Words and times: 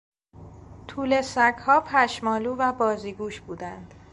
توله 0.87 1.21
سگها 1.21 1.81
پشمالو 1.81 2.55
و 2.55 2.73
بازیگوش 2.73 3.41
بودند. 3.41 3.93